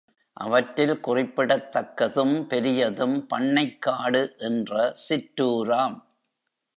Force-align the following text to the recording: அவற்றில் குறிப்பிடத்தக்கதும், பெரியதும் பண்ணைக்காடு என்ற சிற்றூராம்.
அவற்றில் 0.37 0.99
குறிப்பிடத்தக்கதும், 1.07 2.47
பெரியதும் 2.47 3.27
பண்ணைக்காடு 3.35 4.37
என்ற 4.37 4.93
சிற்றூராம். 5.09 5.97